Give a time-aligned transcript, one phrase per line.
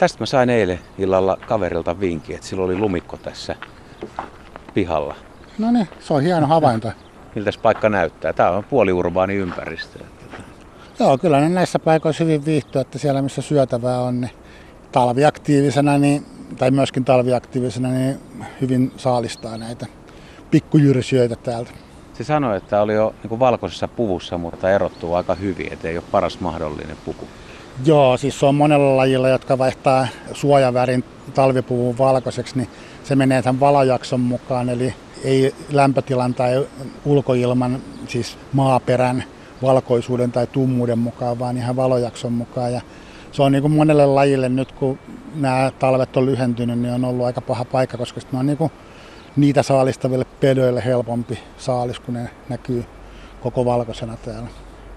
[0.00, 3.56] Tästä mä sain eilen illalla kaverilta vinkin, että sillä oli lumikko tässä
[4.74, 5.14] pihalla.
[5.58, 6.92] No niin, se on hieno havainto.
[7.34, 8.32] Miltä paikka näyttää?
[8.32, 9.98] Tämä on puoliurbaani ympäristö.
[11.00, 14.30] Joo, kyllä ne näissä paikoissa hyvin viihtyy, että siellä missä syötävää on, niin
[14.92, 16.26] talviaktiivisena, niin,
[16.58, 18.18] tai myöskin talviaktiivisena, niin
[18.60, 19.86] hyvin saalistaa näitä
[20.50, 21.70] pikkujyrsijöitä täältä.
[22.14, 26.04] Se sanoi, että oli jo niin valkoisessa puvussa, mutta erottuu aika hyvin, että ei ole
[26.10, 27.28] paras mahdollinen puku.
[27.84, 32.68] Joo, siis se on monella lajilla, jotka vaihtaa suojavärin talvipuvun valkoiseksi, niin
[33.04, 34.94] se menee tämän valojakson mukaan, eli
[35.24, 36.66] ei lämpötilan tai
[37.04, 39.24] ulkoilman, siis maaperän
[39.62, 42.72] valkoisuuden tai tummuuden mukaan, vaan ihan valojakson mukaan.
[42.72, 42.80] Ja
[43.32, 44.98] se on niin kuin monelle lajille nyt, kun
[45.34, 48.72] nämä talvet on lyhentynyt, niin on ollut aika paha paikka, koska ne on niin kuin
[49.36, 52.84] niitä saalistaville pedöille helpompi saalis, kun ne näkyy
[53.40, 54.48] koko valkoisena täällä.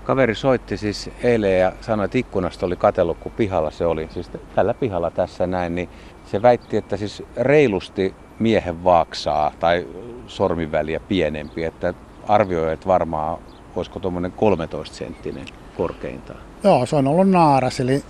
[0.04, 4.08] Kaveri soitti siis eilen ja sanoi, että ikkunasta oli katellut, kun pihalla se oli.
[4.12, 5.90] Siis tällä pihalla tässä näin, niin
[6.32, 9.88] se väitti, että siis reilusti miehen vaaksaa tai
[10.28, 11.94] sormiväliä pienempi, että
[12.28, 13.38] arvioi, että varmaan
[13.76, 15.46] olisiko tuommoinen 13 senttinen
[15.78, 16.40] korkeintaan.
[16.64, 18.04] Joo, se on ollut naaras, eli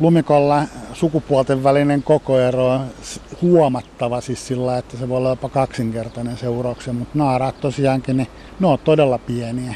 [0.00, 2.86] lumikolla sukupuolten välinen kokoero on
[3.42, 8.28] huomattava siis sillä, että se voi olla jopa kaksinkertainen seurauksia, mutta naaraat tosiaankin, niin
[8.60, 9.74] ne on todella pieniä,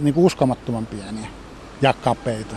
[0.00, 1.28] niin kuin uskomattoman pieniä
[1.82, 2.56] ja kapeita.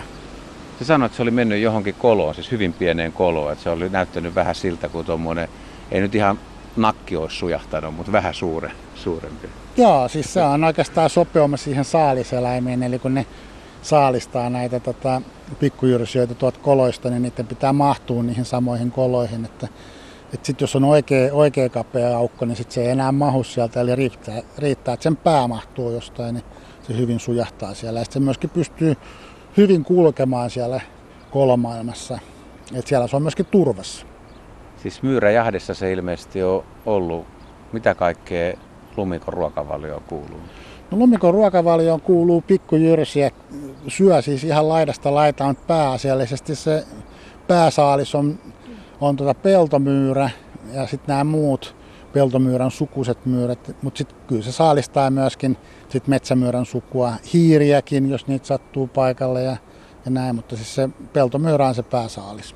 [0.79, 3.89] Se sanoi, että se oli mennyt johonkin koloon, siis hyvin pieneen koloon, että se oli
[3.89, 5.47] näyttänyt vähän siltä kuin tuommoinen,
[5.91, 6.39] ei nyt ihan
[6.75, 9.47] nakki olisi sujahtanut, mutta vähän suure, suurempi.
[9.77, 13.25] Joo, siis se on oikeastaan sopeuma siihen saaliseläimeen, eli kun ne
[13.81, 15.21] saalistaa näitä tota,
[15.59, 19.45] pikkujyrsijöitä tuot koloista, niin niiden pitää mahtua niihin samoihin koloihin.
[19.45, 19.67] Että,
[20.33, 23.81] että sitten jos on oikea, oikea kapea aukko, niin sit se ei enää mahu sieltä,
[23.81, 26.45] eli riittää, riittää, että sen pää mahtuu jostain, niin
[26.87, 27.99] se hyvin sujahtaa siellä.
[27.99, 28.95] Ja se myöskin pystyy
[29.57, 30.81] hyvin kulkemaan siellä
[31.31, 32.19] kolomaailmassa.
[32.75, 34.05] että siellä se on myöskin turvassa.
[34.77, 37.25] Siis myyräjahdissa se ilmeisesti on ollut.
[37.73, 38.53] Mitä kaikkea
[38.97, 40.39] lumikon ruokavalioon kuuluu?
[40.91, 43.31] No lumikon ruokavalioon kuuluu pikkujyrsiä,
[43.87, 46.85] syö siis ihan laidasta laitaan pääasiallisesti se
[47.47, 48.39] pääsaalis on,
[49.01, 50.29] on tuota peltomyyrä
[50.73, 51.75] ja sitten nämä muut
[52.13, 55.57] peltomyyrän sukuiset myyrät, mutta sitten kyllä se saalistaa myöskin
[55.89, 59.57] sit metsämyyrän sukua, hiiriäkin, jos niitä sattuu paikalle ja,
[60.05, 62.55] ja näin, mutta siis se peltomyyrä on se pääsaalis.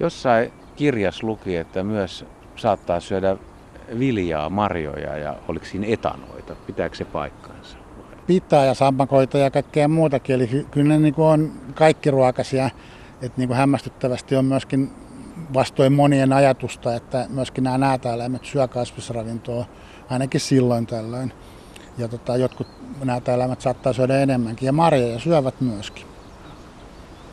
[0.00, 2.24] Jossain kirjas luki, että myös
[2.56, 3.36] saattaa syödä
[3.98, 6.54] viljaa, marjoja ja oliko siinä etanoita?
[6.66, 7.76] Pitääkö se paikkaansa?
[8.26, 10.34] Pitää ja sammakoita ja kaikkea muutakin.
[10.34, 12.70] Eli kyllä ne niin on kaikki ruokaisia.
[13.22, 14.92] Että niin kuin hämmästyttävästi on myöskin
[15.54, 19.64] vastoin monien ajatusta, että myöskin nämä näätäeläimet syö kasvisravintoa
[20.10, 21.32] ainakin silloin tällöin.
[21.98, 22.66] Ja tota, jotkut
[23.04, 26.06] näätäeläimet saattaa syödä enemmänkin ja marjoja syövät myöskin.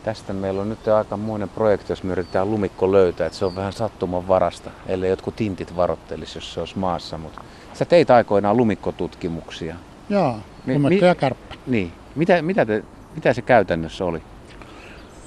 [0.04, 3.56] Tästä meillä on nyt aika muinen projekti, jos me yritetään lumikko löytää, että se on
[3.56, 7.18] vähän sattuman varasta, ellei jotkut tintit varottelisi, jos se olisi maassa.
[7.18, 7.40] Mutta
[7.74, 9.76] sä teit aikoinaan lumikkotutkimuksia.
[10.08, 11.54] Joo, lumikko mi- ja kärppä.
[11.66, 11.92] Niin.
[12.14, 12.84] Mitä, mitä, te,
[13.14, 14.22] mitä se käytännössä oli?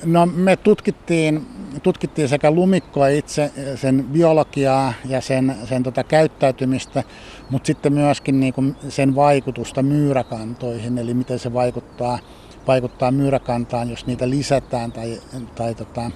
[0.06, 1.48] No me tutkittiin,
[1.84, 7.04] tutkittiin sekä lumikkoa itse, sen biologiaa ja sen, sen tota käyttäytymistä,
[7.50, 12.20] mutta sitten myöskin niin kuin sen vaikutusta myyräkantoihin, eli miten se vaikuttaa
[12.68, 15.22] vaikuttaa myyräkantaan, jos niitä lisätään tai,
[15.56, 16.12] tai tota,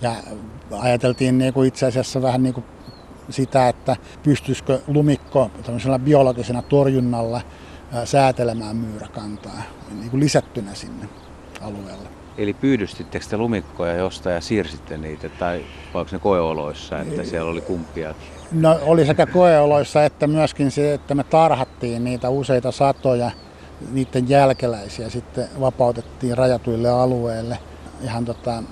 [0.00, 0.14] ja
[0.78, 2.64] ajateltiin niin kuin itse asiassa vähän niin kuin
[3.30, 5.50] sitä, että pystyisikö lumikko
[6.04, 7.40] biologisena torjunnalla
[8.04, 9.62] säätelemään myyräkantaa
[9.98, 11.08] niin kuin lisättynä sinne
[11.60, 12.17] alueelle.
[12.38, 17.60] Eli pyydystittekö te lumikkoja jostain ja siirsitte niitä, tai onko ne koeoloissa, että siellä oli
[17.60, 18.14] kumpia?
[18.52, 23.30] No oli sekä koeoloissa että myöskin se, että me tarhattiin niitä useita satoja
[23.92, 27.58] niiden jälkeläisiä sitten vapautettiin rajatuille alueille
[28.02, 28.62] ihan tota,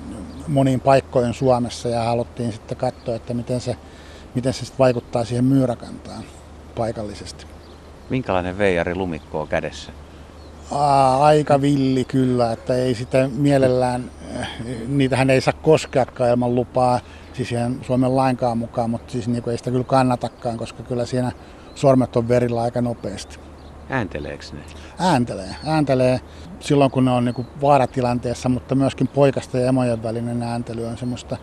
[0.48, 3.76] moniin paikkoihin Suomessa ja haluttiin sitten katsoa, että miten se,
[4.34, 6.22] miten se sitten vaikuttaa siihen myyräkantaan
[6.76, 7.46] paikallisesti.
[8.10, 9.92] Minkälainen veijari lumikko on kädessä?
[10.70, 14.10] Aa, aika villi kyllä, että ei sitä mielellään,
[14.40, 14.48] eh,
[14.88, 17.00] niitähän ei saa koskeakaan ilman lupaa,
[17.32, 21.32] siis ihan Suomen lainkaan mukaan, mutta siis niin ei sitä kyllä kannatakaan, koska kyllä siinä
[21.74, 23.38] sormet on verillä aika nopeasti.
[23.88, 24.60] Äänteleekö ne?
[24.98, 25.56] Ääntelee.
[25.66, 26.20] Ääntelee
[26.60, 31.36] silloin, kun ne on niin vaaratilanteessa, mutta myöskin poikasta ja emojen välinen ääntely on semmoista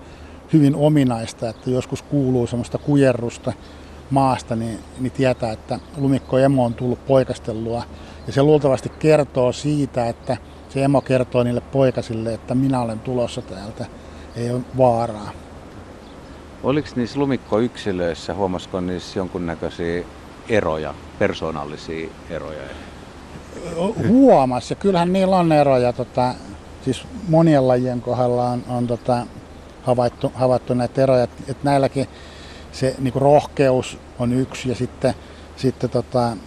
[0.54, 3.54] hyvin ominaista, että joskus kuuluu semmoista kujerrusta
[4.14, 7.84] maasta, niin, niin tietää, että lumikko emo on tullut poikastelua.
[8.28, 10.38] Ja se luultavasti kertoo siitä, että
[10.70, 13.86] se emo kertoo niille poikasille, että minä olen tulossa täältä,
[14.36, 15.32] ei ole vaaraa.
[16.64, 20.04] Oliko niissä lumikkoyksilöissä, huomasiko niissä jonkunnäköisiä
[20.50, 22.62] eroja, persoonallisia eroja?
[24.08, 25.94] Huomas, ja kyllähän niillä on eroja.
[25.94, 26.34] Tota,
[26.86, 29.26] siis monien lajien kohdalla on, on tota,
[29.84, 31.24] havaittu, havaittu näitä eroja.
[31.24, 32.08] Että et näilläkin
[32.74, 35.14] se niin rohkeus on yksi ja sitten,
[35.56, 36.38] sitten tota,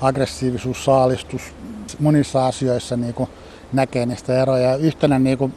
[0.00, 1.42] aggressiivisuus, saalistus,
[2.00, 3.14] monissa asioissa niin
[3.72, 4.76] näkee niistä eroja.
[4.76, 5.54] Yhtenä niin kuin,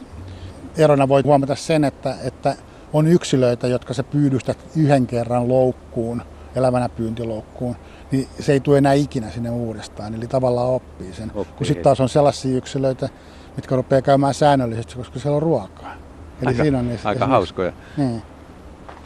[0.76, 2.56] erona voi huomata sen, että, että
[2.92, 6.22] on yksilöitä, jotka se pyydystät yhden kerran loukkuun,
[6.56, 7.76] elävänä pyyntiloukkuun,
[8.10, 11.30] niin se ei tule enää ikinä sinne uudestaan, eli tavallaan oppii sen.
[11.34, 11.54] Oppii.
[11.56, 13.08] Kun sitten taas on sellaisia yksilöitä,
[13.56, 15.94] mitkä rupeaa käymään säännöllisesti, koska siellä on ruokaa.
[16.42, 17.72] Eli aika, siinä on niistä, aika hauskoja.
[17.96, 18.22] Niin.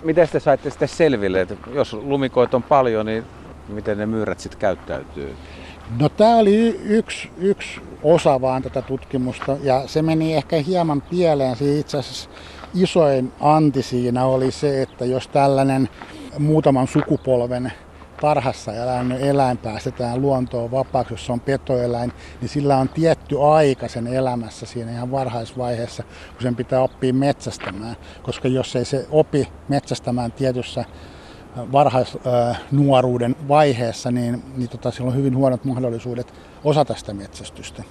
[0.04, 3.24] Miten te saitte sitten selville, että jos lumikoita on paljon, niin
[3.68, 5.34] miten ne myyrät sitten käyttäytyy?
[5.98, 11.56] No tämä oli yksi, yksi osa vaan tätä tutkimusta ja se meni ehkä hieman pieleen.
[11.56, 12.30] Siinä itse asiassa
[12.74, 15.88] isoin anti siinä oli se, että jos tällainen
[16.38, 17.72] muutaman sukupolven
[18.20, 22.88] tarhassa elänyt eläin päästetään luontoon vapaaksi, jos se on petoeläin, niin sillä on
[23.32, 27.96] tietty aika sen elämässä siinä ihan varhaisvaiheessa, kun sen pitää oppia metsästämään.
[28.22, 30.84] Koska jos ei se opi metsästämään tietyssä
[31.72, 36.34] varhaisnuoruuden vaiheessa, niin, niin tota, sillä on hyvin huonot mahdollisuudet
[36.64, 37.82] osata sitä metsästystä.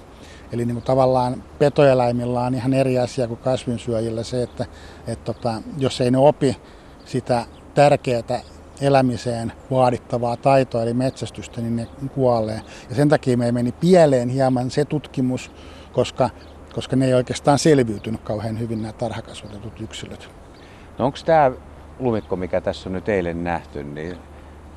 [0.52, 4.66] Eli niin kuin tavallaan petoeläimillä on ihan eri asia kuin kasvinsyöjillä se, että
[5.06, 6.56] et tota, jos ei ne opi
[7.04, 8.42] sitä tärkeää
[8.82, 12.60] elämiseen vaadittavaa taitoa eli metsästystä, niin ne kuolee.
[12.88, 15.50] Ja sen takia me meni pieleen hieman se tutkimus,
[15.92, 16.30] koska,
[16.74, 20.28] koska ne ei oikeastaan selviytynyt kauhean hyvin nämä tarhakasvatetut yksilöt.
[20.98, 21.52] No onko tämä
[21.98, 24.16] lumikko, mikä tässä on nyt eilen nähty, niin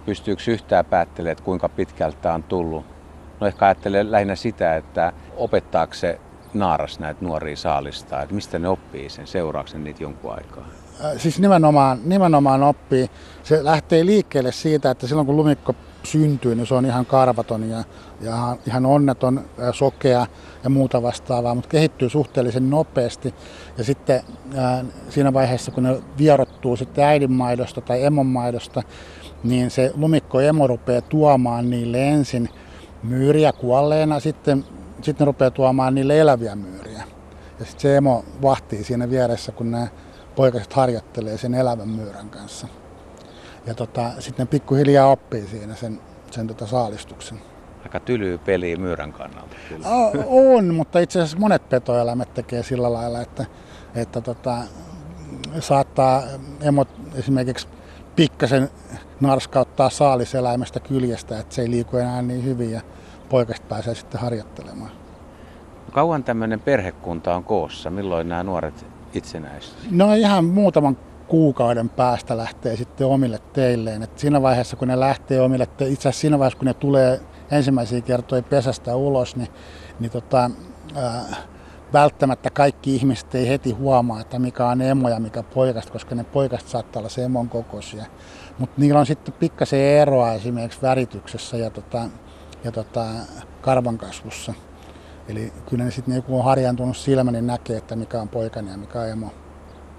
[0.06, 2.86] pystyykö yhtään päättelemään, että kuinka pitkältä on tullut?
[3.40, 6.20] No ehkä ajattelee lähinnä sitä, että opettaako se
[6.54, 10.68] naaras näitä nuoria saalistaa, että mistä ne oppii sen, seurauksen niitä jonkun aikaa?
[11.04, 13.10] Äh, siis nimenomaan, nimenomaan oppii.
[13.44, 17.84] Se lähtee liikkeelle siitä, että silloin kun lumikko syntyy, niin se on ihan karvaton ja,
[18.22, 20.28] ja ihan onneton, ja sokea
[20.64, 23.34] ja muuta vastaavaa, mutta kehittyy suhteellisen nopeasti.
[23.78, 24.22] Ja sitten
[24.56, 28.84] ää, äh, siinä vaiheessa, kun ne vierottuu sitten äidinmaidosta tai emonmaidosta,
[29.44, 32.50] niin se lumikko emo rupeaa tuomaan niille ensin
[33.04, 34.66] myyriä kuolleena, sitten,
[35.02, 37.04] sitten rupeaa tuomaan niille eläviä myyriä.
[37.60, 39.90] Ja sitten se emo vahtii siinä vieressä, kun ne
[40.36, 42.68] poikaset harjoittelee sen elävän myyrän kanssa.
[43.66, 46.00] Ja tota, sitten ne pikkuhiljaa oppii siinä sen,
[46.32, 47.42] sen tota saalistuksen.
[47.84, 49.56] Aika tylyy peli myyrän kannalta.
[49.70, 49.88] Kyllä.
[50.26, 53.46] On, mutta itse asiassa monet petoeläimet tekee sillä lailla, että,
[53.96, 54.58] että tota,
[55.60, 56.24] saattaa
[56.62, 57.68] emot esimerkiksi
[58.16, 58.70] pikkasen
[59.20, 62.82] narskauttaa saaliseläimestä kyljestä, että se ei liiku enää niin hyvin ja
[63.30, 64.92] poikaset pääsee sitten harjoittelemaan.
[65.92, 67.90] Kauan tämmöinen perhekunta on koossa?
[67.90, 69.78] Milloin nämä nuoret itsenäisyys?
[69.92, 70.98] No ihan muutaman
[71.28, 74.04] kuukauden päästä lähtee sitten omille teilleen.
[74.04, 77.22] Et siinä vaiheessa, kun ne lähtee omille teille, itse asiassa siinä vaiheessa, kun ne tulee
[77.52, 79.50] ensimmäisiä kertoja pesästä ulos, niin,
[80.00, 80.52] niin tota,
[80.96, 81.24] ää,
[81.94, 86.24] välttämättä kaikki ihmiset ei heti huomaa, että mikä on emo ja mikä poikasta, koska ne
[86.24, 88.06] poikasta saattaa olla se emon kokoisia.
[88.60, 92.10] Mutta niillä on sitten pikkasen eroa esimerkiksi värityksessä ja, tota,
[92.64, 93.06] ja tota,
[93.62, 94.54] karvan kasvussa.
[95.30, 98.78] Eli kyllä ne sitten kun on harjantunut silmä, niin näkee, että mikä on poikani ja
[98.78, 99.32] mikä on emo.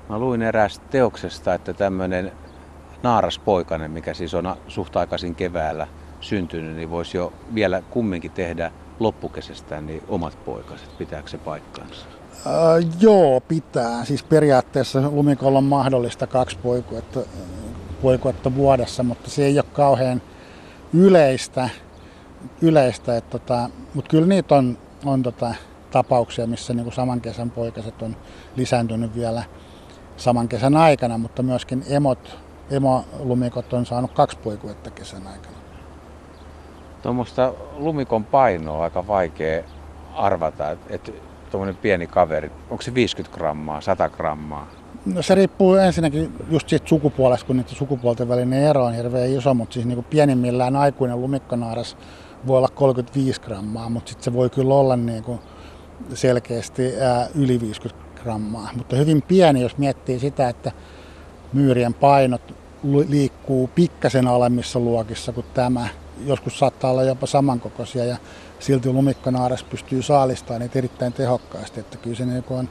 [0.08, 2.32] Mä luin eräästä teoksesta, että tämmöinen
[3.02, 5.86] naaraspoikainen, mikä siis on suht aikaisin keväällä
[6.20, 10.98] syntynyt, niin voisi jo vielä kumminkin tehdä loppukesästään niin omat poikaset.
[10.98, 12.06] Pitääkö se paikkaansa?
[12.46, 14.04] Äh, joo, pitää.
[14.04, 17.20] Siis periaatteessa lumikolla on mahdollista kaksi poikuetta,
[18.02, 20.22] poikuetta vuodessa, mutta se ei ole kauhean
[20.94, 21.68] yleistä.
[22.62, 25.54] yleistä että tota, mutta kyllä niitä on on tota,
[25.90, 28.16] tapauksia, missä niin kuin saman kesän poikaset on
[28.56, 29.42] lisääntynyt vielä
[30.16, 32.38] saman kesän aikana, mutta myöskin emot,
[32.70, 35.56] emolumikot on saanut kaksi poikuetta kesän aikana.
[37.02, 39.62] Tuommoista lumikon painoa on aika vaikea
[40.14, 41.14] arvata, että et,
[41.50, 44.66] tuommoinen pieni kaveri, onko se 50 grammaa, 100 grammaa?
[45.06, 49.54] No se riippuu ensinnäkin just siitä sukupuolesta, kun niiden sukupuolten välinen ero on hirveän iso,
[49.54, 51.96] mutta siis niin kuin pienimmillään aikuinen lumikkonaaras
[52.46, 55.38] voi olla 35 grammaa, mutta sitten se voi kyllä olla niin kuin
[56.14, 58.70] selkeästi ää, yli 50 grammaa.
[58.76, 60.72] Mutta hyvin pieni, jos miettii sitä, että
[61.52, 62.54] myyrien painot
[63.08, 65.88] liikkuu pikkasen alemmissa luokissa kuin tämä.
[66.26, 68.16] Joskus saattaa olla jopa samankokoisia ja
[68.58, 71.80] silti lumikkonaaras pystyy saalistamaan niitä erittäin tehokkaasti.
[71.80, 72.68] Että kyllä se niin on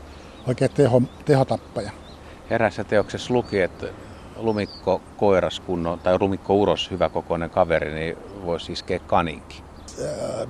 [0.47, 1.91] oikein teho, tehotappaja.
[2.49, 3.87] Erässä teoksessa luki, että
[4.35, 9.65] lumikko koiras kunnon, tai lumikko uros hyvä kokoinen kaveri, niin voisi iskeä kaninkin.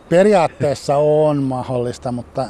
[0.10, 2.46] Periaatteessa on mahdollista, mutta,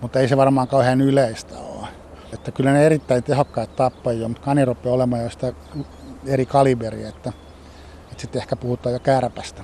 [0.00, 1.88] mutta ei se varmaan kauhean yleistä ole.
[2.32, 5.52] Että kyllä ne erittäin tehokkaat tappajia, mutta kani rupeaa olemaan jo sitä
[6.26, 7.32] eri kaliberia, että,
[8.10, 9.62] että sitten ehkä puhutaan jo kärpästä.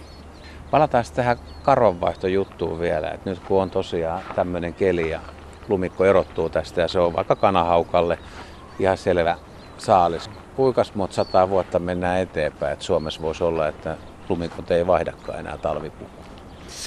[0.71, 5.21] Palataan tähän karonvaihtojuttuun vielä, että nyt kun on tosiaan tämmöinen keli ja
[5.69, 8.19] lumikko erottuu tästä ja se on vaikka kanahaukalle
[8.79, 9.39] ihan selvä
[9.79, 10.31] saalis.
[10.59, 13.97] Kuinka monta sataa vuotta mennään eteenpäin, että Suomessa voisi olla, että
[14.29, 16.25] lumikot ei vaihdakaan enää talvipukua?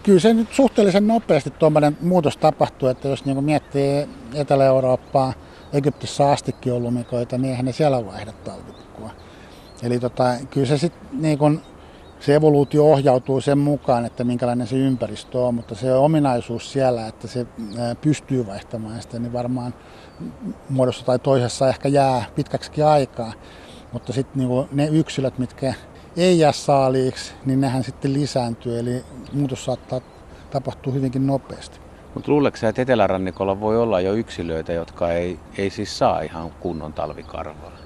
[0.04, 5.34] Kyllä se nyt suhteellisen nopeasti tuommoinen muutos tapahtuu, että jos niin miettii Etelä-Eurooppaa,
[5.74, 9.10] Egyptissä astikin on lumikoita, niin eihän ne siellä vaihda talvipukua.
[9.84, 11.62] Eli tota, kyllä se sitten niin
[12.22, 17.28] se evoluutio ohjautuu sen mukaan, että minkälainen se ympäristö on, mutta se ominaisuus siellä, että
[17.28, 17.46] se
[18.01, 19.74] pystyy vaihtamaan sitä, niin varmaan
[20.70, 23.34] muodossa tai toisessa ehkä jää pitkäksi aikaa.
[23.92, 25.74] Mutta sitten niin ne yksilöt, mitkä
[26.18, 30.01] ei jää saaliiksi, niin nehän sitten lisääntyy, eli muutos saattaa
[30.51, 31.80] tapahtua hyvinkin nopeasti.
[32.13, 36.94] Mutta luuleeko että etelärannikolla voi olla jo yksilöitä, jotka ei, ei siis saa ihan kunnon
[36.94, 37.80] talvikarvaa?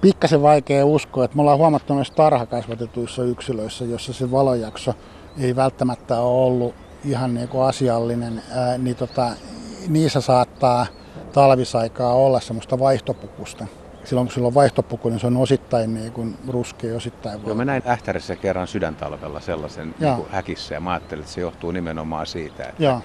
[0.00, 4.94] Pikkasen vaikea uskoa, että me ollaan huomattu myös tarhakasvatetuissa yksilöissä, jossa se valojakso
[5.38, 9.30] ei välttämättä ole ollut ihan niin kuin asiallinen, ää, niin tota,
[9.88, 10.86] niissä saattaa
[11.32, 13.66] talvisaikaa olla semmoista vaihtopukusta
[14.04, 17.48] silloin kun sillä on vaihtopuku, niin se on osittain niin kuin ruskea, osittain valkoinen.
[17.48, 21.70] Joo, mä näin Ähtärissä kerran sydäntalvella sellaisen niin häkissä ja mä ajattelin, että se johtuu
[21.70, 22.62] nimenomaan siitä.
[22.62, 23.00] Että Joo.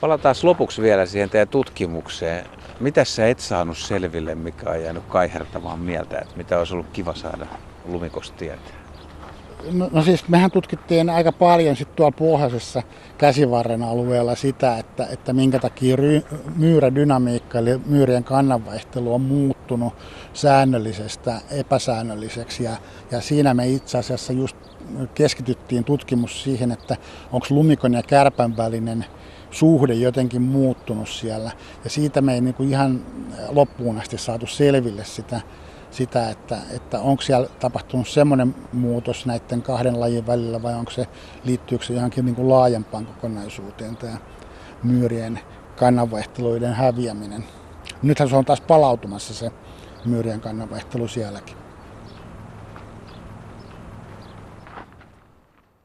[0.00, 2.46] Palataan lopuksi vielä siihen teidän tutkimukseen.
[2.80, 7.14] Mitä sä et saanut selville, mikä on jäänyt kaihertamaan mieltä, että mitä olisi ollut kiva
[7.14, 7.46] saada
[7.84, 8.86] lumikosta tietää?
[9.72, 12.82] No, no siis mehän tutkittiin aika paljon sitten tuolla pohjoisessa
[13.18, 16.22] käsivarren alueella sitä, että, että minkä takia ry,
[16.56, 19.94] myyrädynamiikka eli myyrien kannanvaihtelu on muuttunut
[20.32, 22.64] säännöllisestä epäsäännölliseksi.
[22.64, 22.76] Ja,
[23.10, 24.56] ja siinä me itse asiassa just
[25.14, 26.96] keskityttiin tutkimus siihen, että
[27.32, 29.04] onko lumikon ja kärpän välinen
[29.50, 31.50] suhde jotenkin muuttunut siellä.
[31.84, 33.00] Ja siitä me ei niin kuin ihan
[33.48, 35.40] loppuun asti saatu selville sitä,
[35.90, 41.06] sitä, että, että onko siellä tapahtunut semmoinen muutos näiden kahden lajin välillä vai onko se,
[41.44, 44.16] liittyykö se johonkin niin kuin laajempaan kokonaisuuteen tämä
[44.82, 45.40] myyrien
[45.76, 47.44] kannanvaihteluiden häviäminen.
[48.02, 49.52] Nythän se on taas palautumassa se
[50.04, 51.65] myyrien kannanvaihtelu sielläkin.